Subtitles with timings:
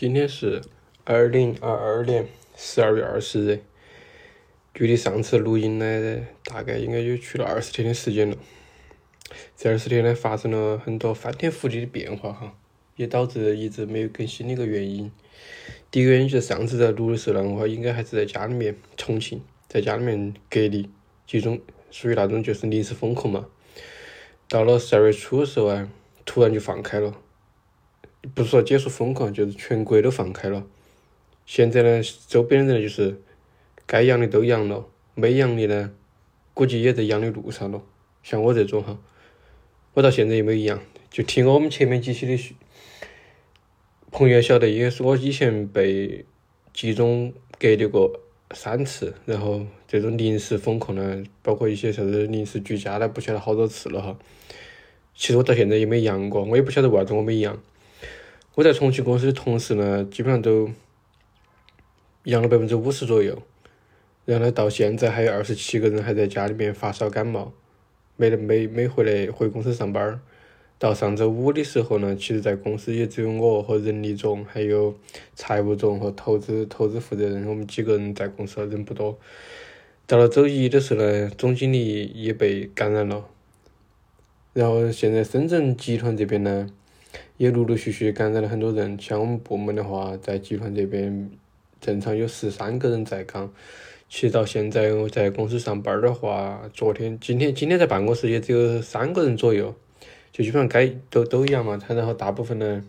[0.00, 0.62] 今天是
[1.04, 3.60] 二零二二年十二月二十日，
[4.72, 8.34] 距离上次录音呢，大概应该有去了二十天的时间了。
[9.58, 12.54] 这二十天呢，发生了很多翻天覆地的变化哈，
[12.96, 15.12] 也导致一直没有更新的一个原因。
[15.90, 20.88] 第一个原因就是上次在录的时候呢，我应该还是在家里面重庆，在家里面隔离
[21.26, 21.60] 集中，
[21.90, 23.46] 属于那种就是临时封控嘛。
[24.48, 25.90] 到了十二月初的时候啊，
[26.24, 27.14] 突然就放开了。
[28.34, 30.66] 不是说解除封控，就是全国都放开了。
[31.46, 33.20] 现在呢，周边的人就是
[33.86, 35.90] 该阳的都阳了，没阳的呢，
[36.54, 37.82] 估计也在阳的路上了。
[38.22, 38.98] 像我这种哈，
[39.94, 40.80] 我到现在也没阳，
[41.10, 42.54] 就听我们前面几期的
[44.12, 46.24] 朋友晓得，也是我以前被
[46.72, 48.20] 集中隔离过
[48.52, 54.18] 三次，然后这种临时封控呢，包括一些啥子临时居家的，不晓得好多次了哈。
[55.14, 57.60] 其实我到现在也没阳过，我也不晓得为啥子我没阳。
[58.56, 60.70] 我在重庆公司的同事呢，基本上都
[62.24, 63.40] 阳了百分之五十左右，
[64.24, 67.52] 然后呢，到现在还有二十七个人还在家里面发烧感冒，
[68.16, 70.20] 没没没回来回公司上班儿。
[70.78, 74.98] 到上周五的时候呢，其实在公司也只有我和人力总，还有
[75.34, 79.18] 财务总和投资投资负责人，我们几个人在公司，人不多。
[80.06, 83.26] 到了周一的时候呢，总经理也被感染了，
[84.52, 86.68] 然后现在深圳集团这边呢。
[87.36, 91.30] 也陆陆续续感染了很多人，像我们部门的话，在集团这边
[91.80, 93.52] 正常有十三个人在岗。
[94.08, 99.74] 其实到现在我在公司上班的话，昨天、今天、今天在办公室也只有三个人左右，
[100.32, 101.76] 就基本上该都都一样嘛。
[101.76, 102.84] 他然后大部分呢，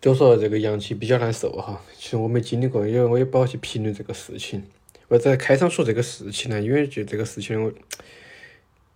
[0.00, 1.80] 就说这个阳气比较难受哈。
[1.96, 4.64] 其实我没经历过，因为我也不好去评论这个事情。
[5.06, 7.72] 我在开场说这个事情呢，因为就这个事情我，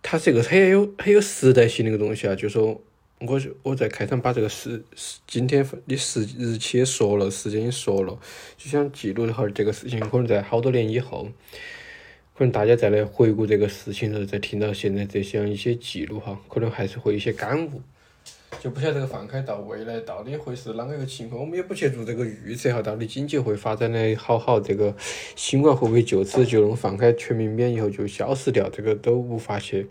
[0.07, 2.79] 它是一个很有很有时代性的一个东西啊，就说。
[3.19, 8.19] 我就我在开场把这个时时今天的时日期也说了，时间也说了，
[8.57, 9.97] 就想记录一下这个事情。
[10.01, 11.29] 可能在好多年以后，
[12.37, 17.81] 可能大家再来回顾这个事情的时候，再听到现在这些一些记录哈，可能还是会有一些感悟。
[18.61, 22.81] 就不晓得这个放开到未来到底会是啷个一个情况，我们也不去做这个预测哈。
[22.81, 24.95] 到底经济会发展的好好，这个
[25.35, 29.87] 新冠会不会就此就能放开全民免疫后就消失掉，这个都无法去。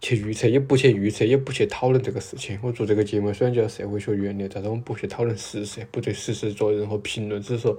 [0.00, 2.58] 去预测也不去预测，也不去讨论这个事情。
[2.62, 7.78] 我做这个节目虽然叫社会学原理，但是我们不去讨论事实，不对事实做任何评论，只是说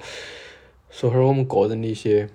[0.89, 2.27] 说会儿我们个人的一些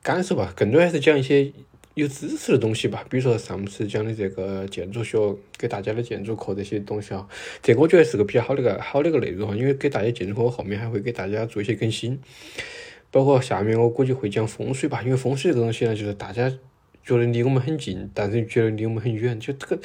[0.00, 0.52] 感受吧。
[0.54, 1.52] 更多还是讲一些
[1.98, 5.18] 有知识的东西吧，比如说上次讲的这个建筑学
[5.58, 7.28] 给大家的建筑课这些东西啊，
[7.62, 9.56] 这个我觉得是个比较好的个好的个内容哈。
[9.56, 12.18] 因为给大家建筑课，后面还会给大家做一些更新，
[13.10, 16.52] 包括下面我估计会讲风水吧，因为风水这个东西呢，就是大家。
[17.04, 19.40] 觉得离我们很近，但是觉得离我们很远。
[19.40, 19.78] 就这个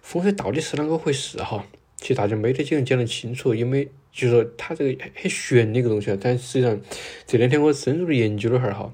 [0.00, 1.62] 风水到底是啷个回事哈？
[1.98, 6.16] 其实大家没得几个人讲得清楚，因为就是说它这个很玄的一个东西啊。
[6.18, 6.80] 但实际上
[7.26, 8.90] 这两天我深入的研究了哈儿哈，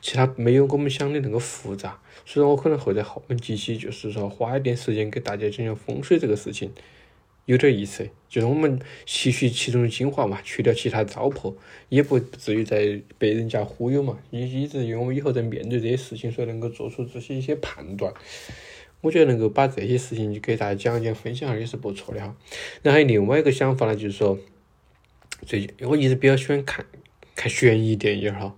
[0.00, 1.98] 其他没有我们想的那个复杂。
[2.24, 6.72] 所以我可能会在后面几期就是说花一点时间给大家讲讲风水这个事情。
[7.46, 11.54] 有点意思，就是我们吸取其中的精华嘛，去掉其他糟粕，
[11.88, 18.12] 也不至于在被人家忽悠嘛，以以至于我们以后在面对这些事情时候能够做出这些一些判断。
[19.00, 22.36] 我觉得能够把这些事情就给大家讲一讲、分享下也是不错的哈。
[22.82, 24.38] 然后另外一个想法呢，就是说，
[25.46, 26.84] 最近我一直比较喜欢看
[27.34, 28.54] 看悬疑电影哈，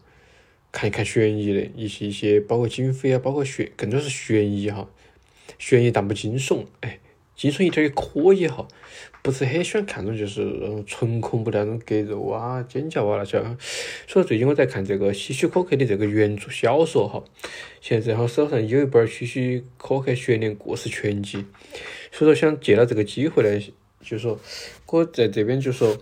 [0.72, 4.88] 看一看悬疑的一些一些，包括警匪啊，包括悬，更多是悬疑哈，
[5.58, 6.98] 悬疑但不惊悚，哎。
[7.36, 8.68] 惊悚一点也可以哈，
[9.22, 13.42] 不是很喜欢看那种就是纯恐怖的那种割肉啊、尖叫啊那些。
[14.06, 17.24] 所以最近我在看这个希区柯克的这个原著小说哈，
[17.80, 21.46] 现在正好手上有一本希区柯克悬念故事全集，
[22.12, 24.38] 所以说想借了这个机会呢，就说
[24.88, 25.96] 我在这边就说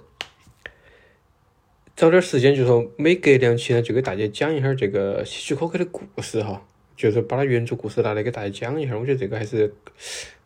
[1.99, 6.65] 找点时间，就说每隔两期呢就给大家讲一下这个希区柯克的故事哈，
[6.97, 9.75] 就是把他原著故事拿来给大家讲一下，我觉得这个还是。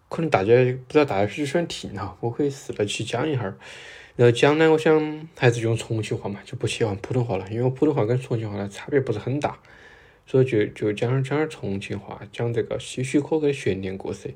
[0.09, 3.43] 可能大家不知道大家喜不喜欢听哈，我可以试着去讲一下。
[4.17, 9.59] 然后讲呢，我想还是用重庆话嘛，就不切换普通话了，因为我普通话跟重庆话呢差别不是很大，
[10.27, 14.35] 所以就就讲讲点重庆话，讲这个希区柯克的悬念故事。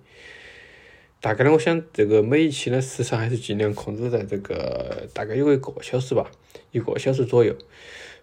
[1.20, 6.30] 大概呢，我想这个每一期呢时长还是尽量控制在这个大概有一个小时吧，
[6.70, 7.54] 一个小时左右。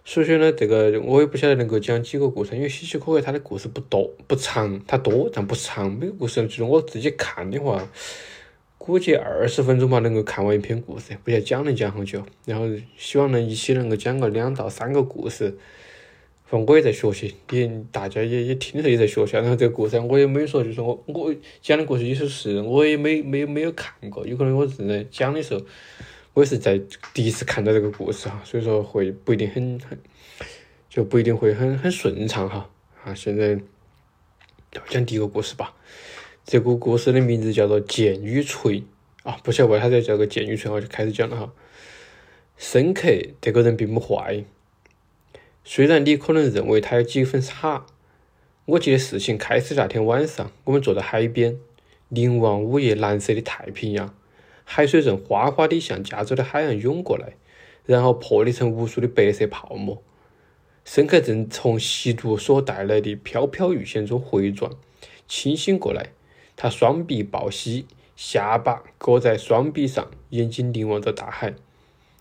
[0.06, 5.92] 所以说呢，这个我也不晓得能够讲几个故事，因为希区柯克他的故事不多不长，他多但不长。
[5.92, 7.88] 每个故事就是我自己看的话，
[8.78, 12.22] 估计二十分钟吧能够看完一篇故事，不晓得讲能讲好久。
[12.44, 12.66] 然后
[12.96, 15.56] 希望能一起能够讲个两到三个故事。
[16.60, 19.36] 我也在学习，也大家也也听的时候也在学习。
[19.36, 25.60] 然后这个故事我也没说，就是我我讲的故事有些是我也没没没有看过，有可能我正在讲的时候。
[26.32, 26.80] 我也是在
[27.12, 29.96] 第一次看到这个故事哈，所以说会不一定很很，
[30.90, 32.68] 就不一定会很很顺畅哈。
[33.04, 33.56] 啊，现在
[34.88, 35.76] 讲第一个故事吧。
[36.44, 38.80] 这个故事的名字叫做《剑与锤》
[39.22, 41.52] 啊，不晓得为啥子叫个剑与锤，我就开始讲了哈。
[42.56, 43.08] 深刻
[43.40, 44.44] 这个人并不坏，
[45.64, 47.86] 虽然你可能认为他有几分傻。
[48.66, 51.58] 我记得事情开始那天晚上，我们坐在海边，
[52.08, 54.14] 凝望午夜蓝色的太平洋。
[54.64, 57.34] 海水正哗哗地向加州的海岸涌过来，
[57.86, 60.02] 然后破裂成无数的白色泡沫。
[60.84, 64.70] 申克正从吸毒所带来的飘飘欲仙中回转，
[65.26, 66.10] 清醒过来。
[66.56, 71.54] 他双臂抱膝，下巴搁在双臂上，眼睛凝望着大海，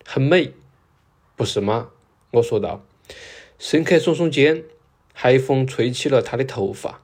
[0.05, 0.51] 很美，
[1.35, 1.89] 不是吗？
[2.31, 2.83] 我说道。
[3.59, 4.63] 申克耸耸肩，
[5.13, 7.01] 海风吹起了他的头发。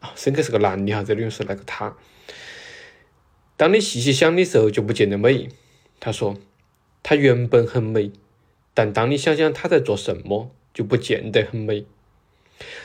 [0.00, 1.96] 啊，申克是个男的哈，这里用是那个他。
[3.56, 5.48] 当你细细想的时候，就不见得美。
[6.00, 6.36] 他说
[7.04, 8.10] ：“它原本很美，
[8.74, 11.86] 但当你想想它在做什么，就不见得很美。”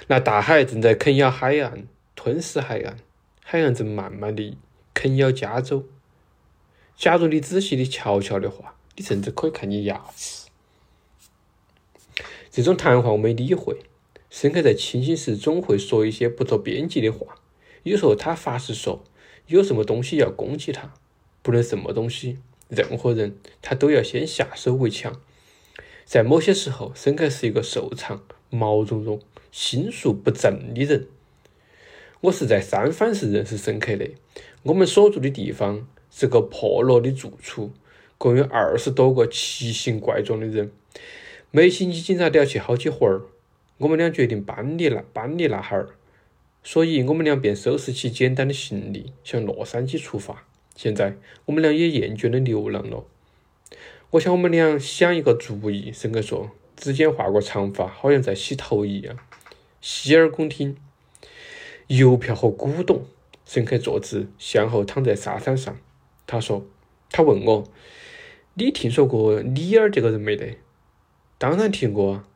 [0.07, 2.97] 那大海正在啃咬海岸，吞噬海岸；
[3.43, 4.57] 海岸正慢慢地
[4.93, 5.87] 啃咬加州。
[6.95, 10.46] 假如你仔细的瞧瞧的话，你甚至可以看见牙齿。
[12.57, 13.77] 这种谈话我没理会。
[14.31, 17.35] 申克在清醒时总会说一些不着边际的话，
[17.83, 19.03] 有时候他发誓说。
[19.45, 20.91] 有什么东西要攻击他，
[21.43, 25.21] 不论什么东西，任何人，他都要先下手为强。
[26.03, 29.21] 在某些时候，申克是一个瘦长、毛茸茸、
[29.51, 31.07] 心术不正的人。
[32.21, 34.09] 我是在三藩市认识申克的。
[34.63, 37.71] 我们所住的地方是个破落的住处，
[38.17, 40.71] 共有二十多个奇形怪状的人。
[41.51, 43.21] 每星期警察都要去好几回儿。
[43.77, 45.89] 我们俩决定搬离那搬离那哈儿。
[46.63, 50.43] 所以，我们俩便收拾起简单的行李，向洛杉矶出发。
[50.75, 51.15] 现在，
[51.45, 53.05] 我们俩也厌倦了流浪了。
[54.09, 55.93] 我想，我们俩想一个主意。
[55.93, 59.17] 申克说：“指尖划过长发，好像在洗头一样，
[59.79, 60.75] 洗耳恭听。”
[61.87, 63.05] 邮票和古董。
[63.45, 65.77] 申克坐直，向后躺在沙滩上。
[66.25, 66.65] 他说
[67.09, 67.63] ：“他问我，
[68.55, 70.57] 你听说过里尔这个人没得
[71.37, 72.27] ？”“当然听过啊。”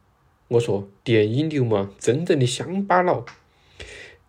[0.49, 3.25] 我说：“电影流氓，真正的乡巴佬。”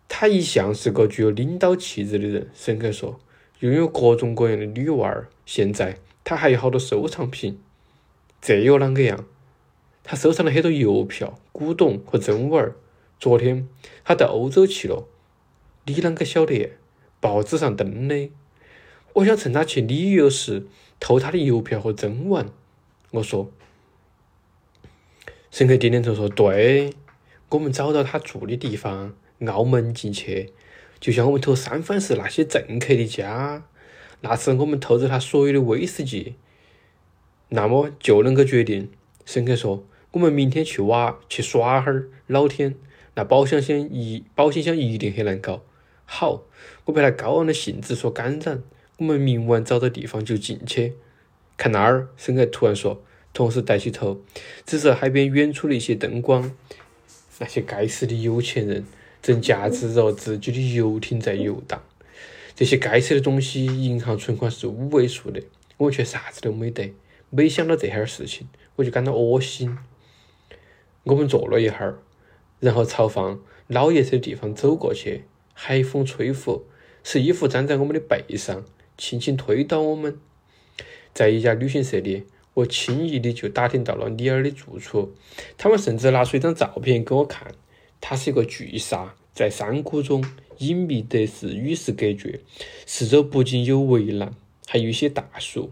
[0.07, 3.19] 他一向是个具有领导气质的人，申克说，
[3.59, 5.27] 拥有各种各样的女娃儿。
[5.45, 7.59] 现在他还有好多收藏品，
[8.41, 9.25] 这又啷个样？
[10.03, 12.75] 他收藏了很多邮票、古董和真玩儿。
[13.19, 13.67] 昨天
[14.03, 15.07] 他到欧洲去了，
[15.85, 16.71] 你啷个晓得？
[17.19, 18.29] 报纸上登的。
[19.13, 20.67] 我想趁他去旅游时
[20.99, 22.49] 偷他的邮票和真玩。
[23.11, 23.49] 我说，
[25.53, 26.95] 申克点点头说：“对，
[27.49, 29.13] 我们找到他住的地方。”
[29.45, 30.51] 澳门进去，
[30.99, 33.63] 就像我们偷三藩市那些政客的家。
[34.21, 36.33] 那次我们偷走他所有的威士忌，
[37.49, 38.89] 那么就能够决定。
[39.27, 42.09] 申克说：“我们明天去挖，去耍哈儿。
[42.25, 42.73] 老天，
[43.13, 45.61] 那保险箱一保险箱一定很难搞。”
[46.05, 46.45] 好，
[46.85, 48.63] 我被他高昂的兴致所感染。
[48.97, 50.95] 我们明晚找到地方就进去。
[51.57, 54.21] 看那儿，申克突然说，同时抬起头，
[54.65, 56.55] 指着海边远处的一些灯光。
[57.39, 58.85] 那些该死的有钱人！
[59.21, 61.81] 正驾驶着自己的游艇在游荡，
[62.53, 65.41] 这些该死的东西，银行存款是五位数的，
[65.77, 66.93] 我却啥子都没得。
[67.29, 69.77] 每想到这哈儿事情，我就感到恶心。
[71.03, 71.99] 我们坐了一会儿，
[72.59, 75.23] 然后朝放老爷车的地方走过去。
[75.53, 76.65] 海风吹拂，
[77.01, 78.65] 使衣服粘在我们的背上，
[78.97, 80.19] 轻轻推倒我们。
[81.13, 82.25] 在一家旅行社里，
[82.55, 85.13] 我轻易的就打听到了尼尔的住处，
[85.57, 87.53] 他们甚至拿出一张照片给我看。
[87.99, 90.23] 它是一个巨鲨，在山谷中
[90.57, 92.41] 隐秘得是与世隔绝，
[92.85, 94.35] 四周不仅有围栏，
[94.67, 95.71] 还有一些大树。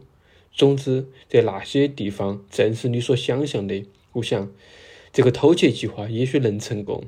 [0.53, 3.85] 总之，在那些地方正是你所想象的。
[4.13, 4.51] 我想，
[5.13, 7.03] 这个偷窃计划也许能成功。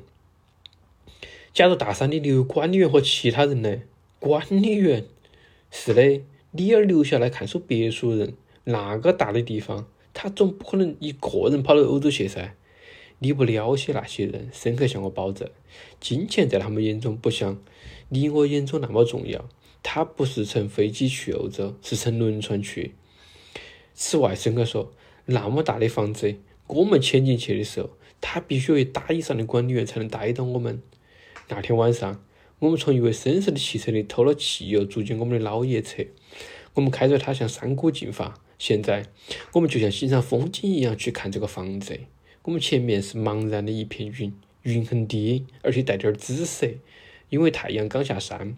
[1.52, 3.80] 假如大山里留有管理员和其他人呢？
[4.18, 5.04] 管理员？
[5.70, 6.20] 是的，
[6.52, 12.54] 李二留下来看守别墅人，那个大的地方，他总不可能一个人跑到欧洲去噻。
[13.20, 15.48] 你不了解那些人，深刻向我保证，
[16.00, 17.62] 金钱在他们眼中不像
[18.08, 19.48] 你我眼中那么重要。
[19.82, 22.94] 他不是乘飞机去欧洲，是乘轮船去。
[23.94, 24.92] 此外，深刻说，
[25.26, 27.90] 那么大的房子，我们潜进去的时候，
[28.20, 30.82] 他必须有大以上的管理员才能带到我们。
[31.48, 32.24] 那天晚上，
[32.58, 36.02] 我们从一位绅士的汽车里偷了汽油，住进我们的老爷车。
[36.72, 38.40] 我们开着它向山谷进发。
[38.58, 39.06] 现在，
[39.52, 42.00] 我们就像欣赏风景一样去看这个房子。
[42.42, 44.32] 我们前面是茫然的一片云，
[44.62, 46.68] 云很低，而且带点儿紫色，
[47.30, 48.56] 因为太阳刚下山。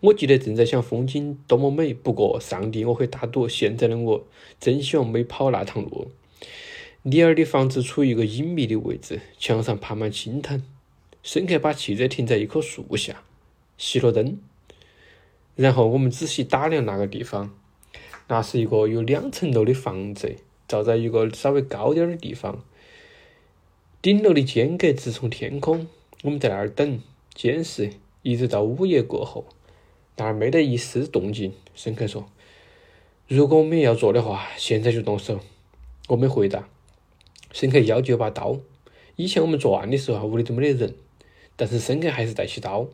[0.00, 4.26] 我记得正在想风景多么美，不过上帝，我会打赌，现在的我
[4.60, 6.10] 真希望没跑那趟路。
[7.02, 10.62] 李尔的房子处于一个隐秘的位置，墙上爬满青藤。
[11.22, 13.22] 申克把汽车停在一棵树下，
[13.78, 14.38] 熄了灯，
[15.56, 17.54] 然后我们仔细打量那个地方，
[18.28, 20.36] 那是一个有两层楼的房子，
[20.68, 22.62] 造在一个稍微高点儿的地方，
[24.00, 25.88] 顶楼的间隔直冲天空。
[26.22, 27.00] 我们在那儿等
[27.34, 27.90] 监视，
[28.22, 29.46] 一直到午夜过后，
[30.16, 31.54] 那儿没得一丝动静。
[31.74, 32.26] 申克说
[33.28, 35.40] ：“如果我们要做的话，现在就动手。”
[36.08, 36.68] 我没回答。
[37.52, 38.58] 申克要就把刀。
[39.16, 40.94] 以前我们作案的时候，屋里都没得人，
[41.56, 42.88] 但是申克还是带起刀。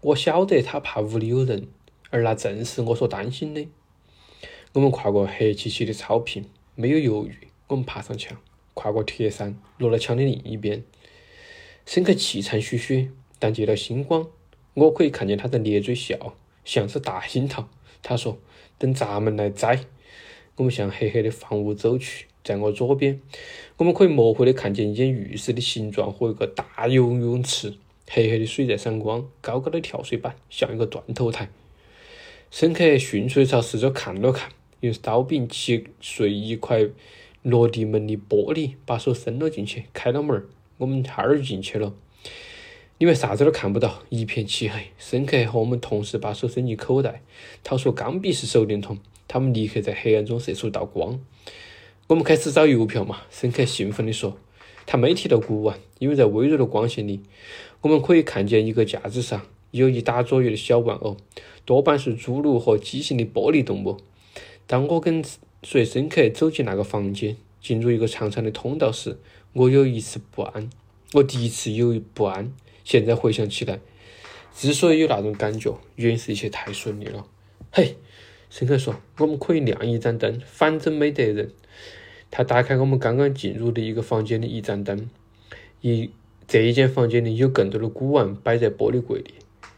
[0.00, 1.68] 我晓得他怕屋里有人，
[2.10, 3.66] 而那正是我所担心的。
[4.76, 8.36] 我们跨过黑漆漆的草坪，没有犹豫，我们爬上墙，
[8.74, 10.84] 跨过铁山，落到墙的另一边。
[11.86, 14.28] 申克气喘吁吁，但借着星光，
[14.74, 17.70] 我可以看见他在咧嘴笑，像是大樱桃。
[18.02, 18.36] 他说
[18.76, 19.80] ：“等咱们来摘。”
[20.56, 23.18] 我们向黑黑的房屋走去，在我左边，
[23.78, 27.72] 我们可以模糊地看见一间浴室的形状和一个大游泳池，
[28.10, 31.48] 黑黑的水在闪光，高高的跳水板像一个断头台。
[32.50, 34.50] 申克迅速地朝四周看了看，
[34.86, 36.86] 用刀柄切碎一块
[37.42, 40.46] 落地门的玻璃，把手伸了进去，开了门儿。
[40.78, 41.92] 我们哈儿就进去了，
[42.98, 44.88] 里面啥子都看不到，一片漆黑。
[44.98, 47.22] 申克和我们同时把手伸进口袋，
[47.62, 51.20] 掏出钢笔式手电筒，他们立刻在黑暗中射出一道光。
[52.06, 53.22] 我们开始找邮票嘛？
[53.30, 54.38] 申克兴奋地说。
[54.88, 57.20] 他没提到古玩，因为在微弱的光线里，
[57.80, 61.16] 我们可以看见一个架子上有一打左右的小玩偶，
[61.64, 63.96] 多半是侏儒和畸形的玻璃动物。
[64.66, 65.24] 当我跟
[65.62, 69.18] 随申克走进那个房间，进入一个长长的通道时，
[69.52, 70.68] 我有一丝不安，
[71.14, 72.52] 我第一次有不安。
[72.84, 73.80] 现在回想起来，
[74.54, 77.26] 之所以有那种感觉，原因是一切太顺利了。
[77.72, 77.96] 嘿，
[78.48, 81.52] 申克说：“我们可以亮一盏灯，反正没得人。”
[82.30, 85.08] 他打开我们刚刚进入的一个房间的一盏灯，
[85.80, 86.10] 一
[86.46, 89.34] 这一间房间里有更多的古玩摆在玻璃柜里，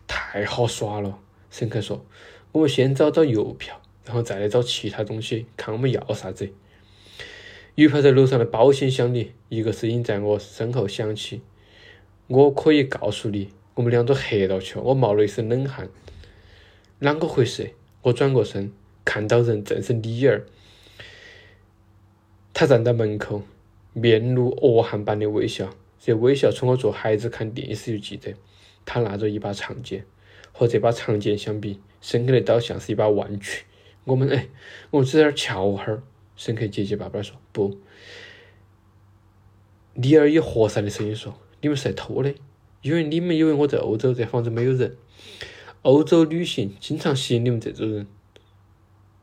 [0.06, 1.18] 太好耍了。
[1.50, 2.04] 申克说
[2.52, 6.48] ：“我们先找找邮票，然后再来找其他东西，看我们要啥子。”
[7.76, 11.42] 邮票在楼上的保险箱里，一个声音在我身后响起。
[12.26, 14.82] 我可以告诉你，我们俩都黑到去了。
[14.82, 15.90] 我冒了一身冷汗。
[17.00, 17.74] 啷个回事？
[18.00, 18.72] 我转过身，
[19.04, 20.46] 看到人正是李儿。
[22.54, 23.42] 他站在门口，
[23.92, 25.68] 面露恶汉般的微笑。
[26.00, 28.34] 这微笑从我做孩子看电视就记得。
[28.86, 30.04] 他拿着一把长剑，
[30.50, 33.66] 和这把长剑相比，申克的刀像是一把弯曲。
[34.08, 34.48] 我们哎，
[34.90, 36.02] 我们只在这儿瞧会儿。
[36.34, 37.78] 申克结结巴巴说：“不。”
[39.94, 42.34] 尼尔以和善的声音说：“你们是来偷的，
[42.82, 44.96] 因为你们以为我在欧洲，这房子没有人。
[45.82, 48.06] 欧洲旅行经常吸引你们这种人。”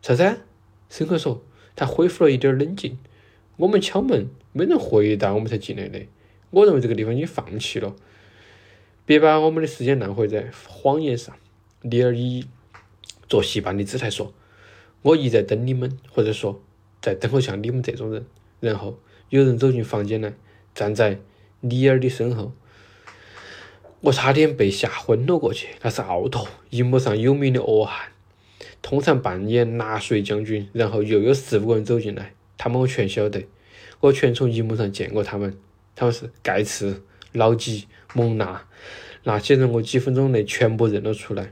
[0.02, 0.42] 啥子？
[0.90, 1.44] 申克说。
[1.78, 2.98] 他恢复了一点儿冷静。
[3.58, 6.06] 我们敲门，没人回答，我们才进来的。
[6.52, 7.94] 我认为这个地方已经放弃了。
[9.06, 11.36] 别把我们的时间浪费在谎言上。
[11.82, 12.46] 尼尔以
[13.28, 14.34] 作戏般的姿态说
[15.06, 16.62] ：“我一直在等你们，或者说。”
[17.02, 18.26] 在等候像你们这种人，
[18.60, 18.98] 然后
[19.30, 20.34] 有人走进房间来，
[20.74, 21.20] 站在
[21.62, 22.52] 李尔的身后，
[24.02, 25.76] 我差点被吓昏了过去。
[25.84, 28.08] 那是奥托，荧幕上有名的恶汉，
[28.82, 30.68] 通常扮演纳粹将军。
[30.74, 33.46] 然后又有四五个人走进来，他们我全晓得，
[34.00, 35.56] 我全从荧幕上见过他们。
[35.96, 37.86] 他们是盖茨、老吉、
[38.16, 38.66] 蒙娜，
[39.26, 41.52] 那些人我几分钟内全部认了出来。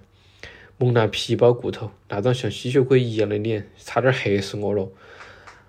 [0.77, 4.89] 蒙娜皮包骨头，那张像吸血鬼一样的脸，差点吓死我了。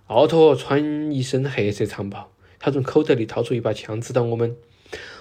[0.06, 4.56] 奥托穿一身黑色长袍，他从口袋里掏出一把枪指导我们。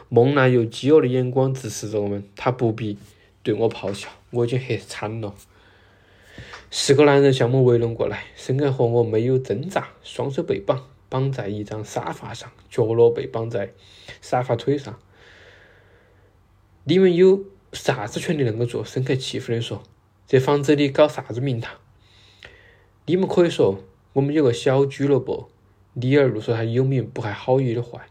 [0.09, 2.97] 蒙娜用饥饿的眼光直视着我们，他不必
[3.41, 5.33] 对我咆哮，我已经吓惨了。
[6.69, 13.73] 十个男人向我围拢过来，申克和我没有挣扎，双手被绑，绑在一张沙发上，脚落被绑在
[14.21, 14.99] 沙发腿上。
[16.85, 18.85] 你们有啥子权利能够做？
[18.85, 19.83] 深刻气愤地说
[20.25, 21.75] ：“这房子里搞啥子名堂？
[23.05, 25.47] 你们可以说。”我们有个小俱乐部，
[25.93, 28.05] 李尔路说他有名不还好意的坏。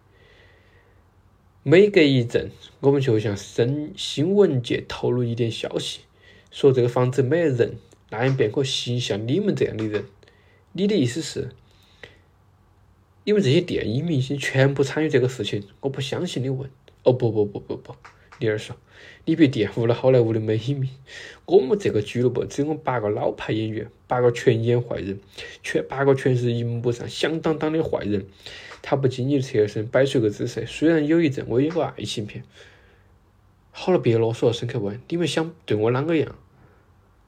[1.62, 2.50] 每隔一阵，
[2.81, 6.00] 我们就会向新新闻界透露一点消息，
[6.50, 7.76] 说这个房子没得人，
[8.11, 10.07] 那样便可吸引像你们这样的人。
[10.73, 11.50] 你的意思是，
[13.23, 15.62] 你们这些电影明星全部参与这个事情？
[15.83, 16.69] 我不相信你问。
[17.04, 17.95] 哦不不不不不。
[18.42, 18.76] 李二说
[19.25, 20.90] ：“你别玷污了好莱坞的美名。
[21.46, 25.20] 我们这个俱乐部只有我们八个老牌演员，八个全演坏人，
[25.62, 28.26] 全八个全是荧幕上响当当的坏人。”
[28.82, 30.66] 他不经意侧身，摆出个姿势。
[30.66, 32.42] 虽然有一阵我演过爱情片。
[33.70, 36.37] 好了，别啰嗦了，申克问：“你们想对我啷个样？”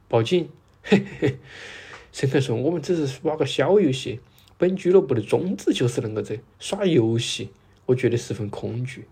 [0.08, 0.48] 报警！
[0.82, 1.38] 嘿嘿。
[2.10, 4.18] 沈克说：“我们只是耍个小游戏，
[4.58, 7.50] 本俱乐部的宗旨就是恁个子，耍游戏。
[7.86, 9.04] 我觉得十分恐惧。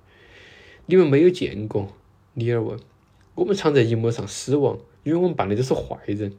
[0.87, 1.93] 你们没有见过？”
[2.35, 2.79] 李尔问。
[3.35, 6.35] “我们常在荧幕上死亡，因为我们扮的都是坏人。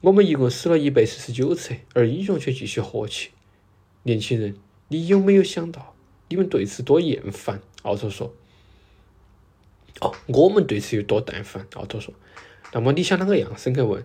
[0.00, 3.30] 我们一共死了一百四十九次，而英雄却继续活起。”
[4.04, 4.56] 年轻人，
[4.88, 5.94] 你有没有想到
[6.28, 7.60] 你们对此多厌烦？
[7.82, 8.34] 奥托说。
[10.00, 12.14] “哦，我们对此有多淡烦？”奥托说。
[12.72, 14.04] “那么你想啷个样？”申克问。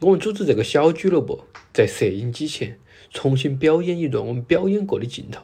[0.00, 2.78] 我们组织这个小俱乐部，在摄影机前
[3.10, 5.42] 重新表演一段我们表演过的镜头。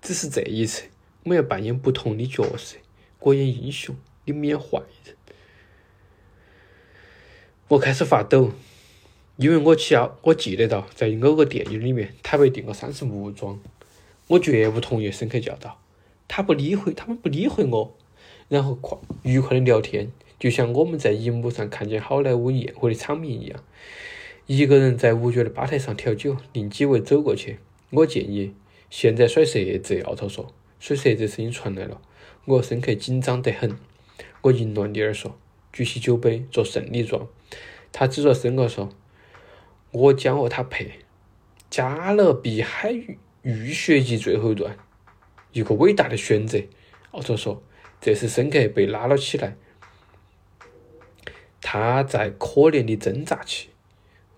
[0.00, 0.84] 只是这一次，
[1.24, 2.78] 我们要扮演不同的角色，
[3.20, 5.14] 我演英雄，你们演坏人。
[7.68, 8.50] 我开始发抖，
[9.36, 13.60] 因为我记我记得到，在某个电影里面，他被定过三次木桩。
[14.28, 15.80] 我绝不同意，申克教导。
[16.26, 17.96] 他不理会，他们不理会我，
[18.48, 20.10] 然后快愉快的聊天。
[20.38, 23.62] 就像我们在荧幕上看见好莱坞宴会的场面一样，
[24.46, 27.58] 一个人在无觉的吧台上调酒，另几位走过去。
[27.90, 28.54] 我建议
[28.90, 30.52] 现在甩骰子，奥特说。
[30.82, 32.02] 水蛇子声音传来了，
[32.44, 33.76] 我深刻紧张得很。
[34.40, 35.38] 我迎了尼尔说，
[35.72, 37.28] 举起酒杯做胜利状。
[37.92, 38.88] 他指着申克说
[39.92, 40.90] ：“我将和他配。”
[41.70, 42.92] 加勒比海
[43.42, 44.76] 浴血记最后一段，
[45.52, 46.58] 一个伟大的选择，
[47.12, 47.62] 奥托说。
[48.00, 49.56] 这时申克被拉了起来。
[51.60, 53.68] 他在可怜地挣扎起。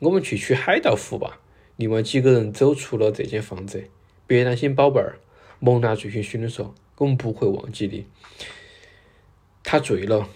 [0.00, 1.40] 我们去取海盗服吧。
[1.76, 3.88] 另外几个人走出了这间房子。
[4.26, 5.18] 别担心，宝贝儿，
[5.64, 8.04] 蒙娜醉醺醺地说：“我们不会忘记你。”
[9.64, 10.28] 他醉了。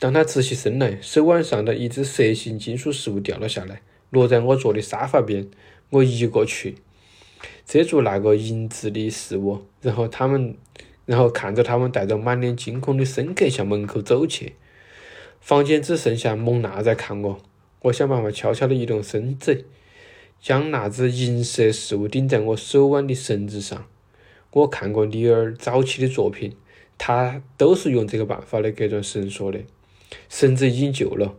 [0.00, 5.50] 当他直起身来，手腕上的一只蛇形金属饰物掉了下来，落在我坐的沙发边。
[5.90, 6.76] 我移过去，
[7.66, 10.56] 遮住那个银质的事物，然后他们，
[11.04, 14.54] 然后看着他们带着满脸惊恐的深刻向门口走去。
[15.42, 17.38] 房间只剩下蒙娜在看我。
[17.82, 19.66] 我想办法悄悄地移动身子，
[20.40, 23.86] 将那只银色事物顶在我手腕的绳子上。
[24.52, 26.54] 我看过尼尔早期的作品，
[26.96, 29.60] 他都是用这个办法来隔断绳索的。
[30.28, 31.34] 绳子已经旧了，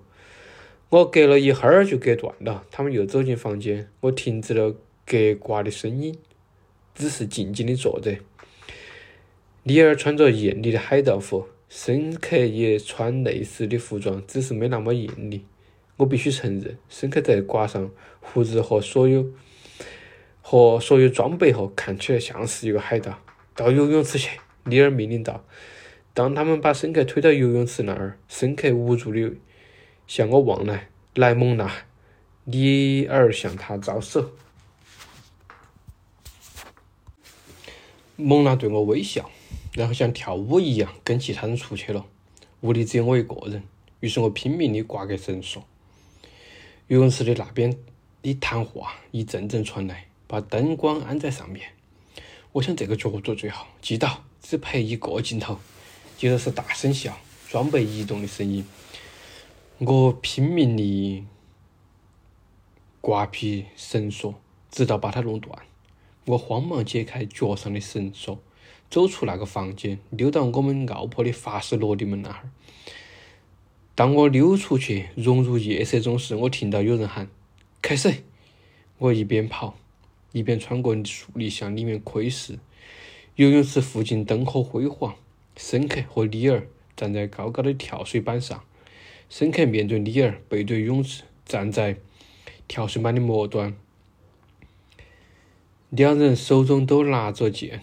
[0.89, 2.65] 我隔了一会儿就隔断了。
[2.71, 6.17] 他们又走进房间，我停止了隔挂的声音，
[6.93, 8.17] 只是静静地坐着。
[9.63, 11.47] 尼尔穿着艳丽的海盗服。
[11.69, 15.43] 申克也穿类似的服装，只是没那么艳丽。
[15.97, 19.25] 我必须承认，申克在挂上胡子和所有
[20.43, 23.17] 和所有装备后，看起来像是一个海盗。
[23.55, 25.43] 到游泳池去，尼尔命令道。
[26.13, 29.37] 当他们把申克推到游泳池那儿，申克无助地
[30.05, 30.89] 向我望来。
[31.15, 31.71] 来，蒙娜，
[32.43, 34.31] 尼尔向他招手。
[38.15, 39.31] 蒙娜对我微笑。
[39.75, 42.05] 然后像跳舞一样跟其他人出去了，
[42.61, 43.63] 屋里只有我一个人。
[44.01, 45.63] 于是我拼命地挂个绳索。
[46.89, 47.75] 游泳池的那边
[48.21, 51.69] 的谈话一阵阵传来，把灯光安在上面。
[52.53, 55.59] 我想这个角度最好，记到只拍一个镜头。
[56.17, 57.17] 接着是大声笑、
[57.49, 58.65] 装备移动的声音。
[59.79, 61.25] 我拼命地
[63.01, 64.35] 挂皮绳索，
[64.71, 65.59] 直到把它弄断。
[66.25, 68.39] 我慌忙解开脚上的绳索。
[68.89, 72.49] 走出那个房间，溜到我们奥破的法式落地门那哈儿。
[73.95, 77.27] 当我溜出去，融入夜色中时，我听到有人喊
[77.81, 78.23] ：“开始！”
[78.99, 79.75] 我一边跑，
[80.33, 82.59] 一边穿过树林向里面窥视。
[83.35, 85.15] 游泳池附近灯火辉煌，
[85.55, 86.67] 申克和里尔
[86.97, 88.61] 站在高高的跳水板上。
[89.29, 91.95] 申克面对里尔，背对泳池，站在
[92.67, 93.75] 跳水板的末端，
[95.89, 97.81] 两人手中都拿着剑。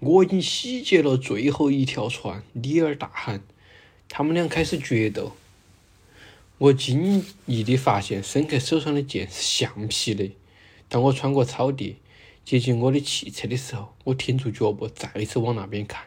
[0.00, 2.42] 我已经洗劫了最后一条船！
[2.52, 3.42] 里尔大喊。
[4.08, 5.32] 他们俩开始决斗。
[6.58, 10.30] 我惊异地发现，申克手上的剑是橡皮的。
[10.90, 11.96] 当我穿过草地，
[12.44, 16.02] 接近我的汽车的时候，我停住脚步，再一次往那边看。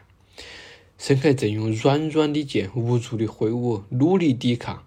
[0.98, 4.86] 申克正用软软的剑无助地挥舞，努力抵抗。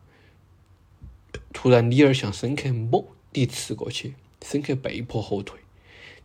[1.52, 4.14] 突然，里尔向申克猛地刺过去，
[4.46, 5.60] 申克被迫后退。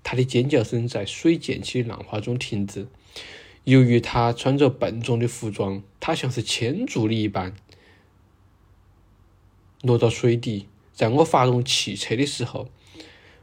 [0.02, 2.86] 他的尖叫声在水溅起的浪花中停止。
[3.64, 7.54] 由于他穿着笨重的服装，他像是牵住的一般，
[9.80, 10.66] 落到水底。
[10.92, 12.68] 在我发动汽车的时候，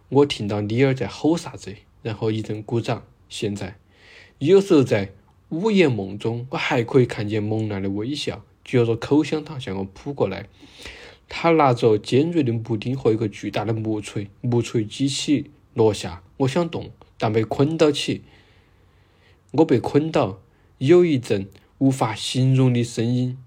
[0.09, 3.03] 我听到里尔在吼啥子，然后一阵鼓掌。
[3.29, 3.77] 现在，
[4.39, 5.11] 有时候在
[5.49, 10.47] 午夜梦中，我还可以看见蒙娜的微笑，嚼着口香糖向我扑过来。
[11.27, 16.23] 他拿着尖锐的木钉和一个巨大的木锤，木锤击起落下。
[16.37, 18.23] 我想动，但被捆到起。
[19.51, 20.41] 我被捆到，
[20.79, 23.37] 有一阵无法形容的声音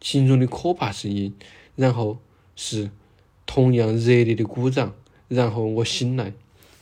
[0.00, 1.34] 形容的可怕声音，
[1.74, 2.18] 然后
[2.54, 2.92] 是
[3.46, 4.94] 同样热烈的鼓掌，
[5.28, 6.32] 然后我醒来，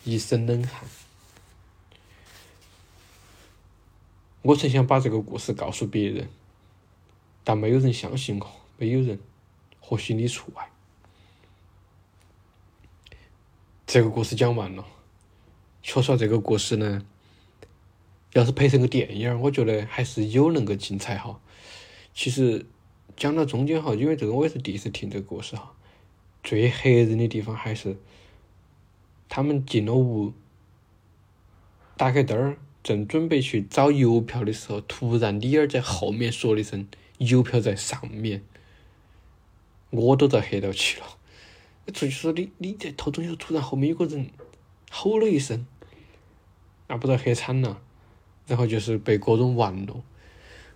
[0.04, 0.82] 一身冷汗。
[4.42, 6.28] 我曾想把这个故事告诉别人，
[7.42, 9.18] 但没有人相信我，没有人，
[9.80, 10.70] 或许你除外。
[13.86, 14.84] 这个故事讲完了，
[15.82, 17.06] 说实话，这个故事呢，
[18.34, 21.40] 要是拍成个电影，我觉得还是有能够精彩哈。
[22.12, 22.66] 其实
[23.16, 25.72] 讲到中间哈，因为这个我也是第一次听这个故事哈，
[26.42, 27.96] 最吓人的地方还是
[29.36, 30.32] 他们进了屋，
[31.96, 32.56] 打开灯儿。
[32.84, 36.86] 正准备去找邮票的时候，突然李二在后面说了一声
[37.18, 38.44] ：“邮票在上面。”
[39.90, 41.06] 我都遭吓到起了。
[41.92, 44.30] 出去说你你在偷东西，突然后面有个人
[44.88, 45.66] 吼了一声，
[46.86, 47.82] 那不知道吓惨了。
[48.46, 50.00] 然后就是被各种玩弄。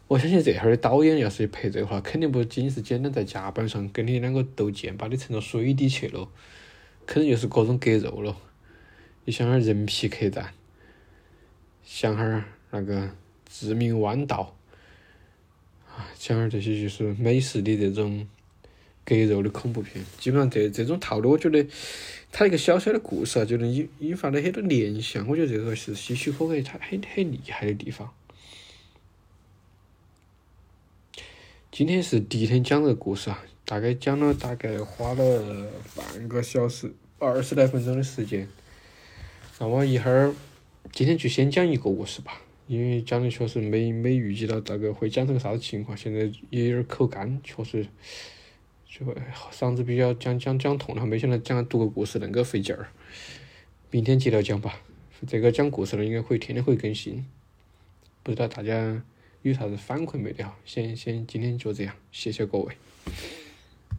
[0.09, 6.29] 我相信这哈儿的导演要是拍这个话，肯定不仅仅是简单在甲板上跟你两个斗剑，把你沉到水底去了，
[7.07, 8.37] 肯定就是各种割肉了。
[9.29, 10.55] 你想儿人皮客栈。
[11.85, 13.11] 想哈儿那个
[13.47, 14.57] 致命弯道
[15.87, 18.27] 啊，想哈儿这些就是美式的这种
[19.05, 21.67] 割肉的恐怖片，基本上这这种套路，我觉得
[22.33, 25.29] 它一个小小的故事啊，就能引引发了很多联想。
[25.29, 28.11] 我觉得这个是希区柯克他很很厉害的地方。
[31.71, 38.49] 今天是第一天讲这个故事啊，大概讲了大概花了半个小时二十来分钟的时间，
[39.59, 40.35] 那我一会儿。
[40.91, 47.87] 今天就先讲一个故事吧，因为讲的确实没没预计到大概会讲成个啥子情况，现在也有点口干，确实
[48.89, 49.05] 就
[49.53, 52.89] 嗓子比较讲讲讲痛了，没想到讲读个故事恁个费劲儿。
[53.91, 54.81] 明天接着讲吧，
[55.27, 57.27] 这个讲故事的应该会天天会更新，
[58.23, 59.03] 不知道大家
[59.43, 60.57] 有啥子反馈没得哈？
[60.65, 62.75] 先先今天就这样，谢谢各位。